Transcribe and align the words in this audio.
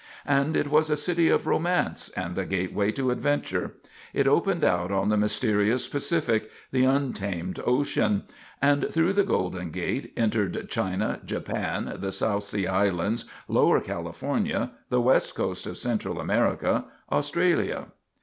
And 0.25 0.57
it 0.57 0.71
was 0.71 0.89
a 0.89 0.97
city 0.97 1.29
of 1.29 1.45
romance 1.45 2.09
and 2.17 2.35
a 2.35 2.43
gateway 2.43 2.91
to 2.93 3.11
adventure. 3.11 3.75
It 4.15 4.25
opened 4.27 4.63
out 4.63 4.91
on 4.91 5.09
the 5.09 5.15
mysterious 5.15 5.87
Pacific, 5.87 6.49
the 6.71 6.85
untamed 6.85 7.59
ocean; 7.67 8.23
and 8.63 8.89
through 8.91 9.13
the 9.13 9.23
Golden 9.23 9.69
Gate 9.69 10.11
entered 10.17 10.67
China, 10.71 11.21
Japan, 11.23 11.97
the 11.99 12.11
South 12.11 12.45
Sea 12.45 12.65
Islands, 12.65 13.25
Lower 13.47 13.79
California, 13.79 14.71
the 14.89 14.99
west 15.01 15.35
coast 15.35 15.67
of 15.67 15.77
Central 15.77 16.19
America, 16.19 16.85
Australia. 17.11 17.89